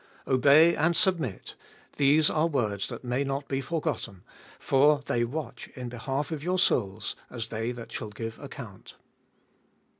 [0.25, 1.53] Obey and submit:
[1.97, 4.23] these are words that may not be forgotten,
[4.57, 8.95] for they watch in behalf of your souls, as they that shall give account.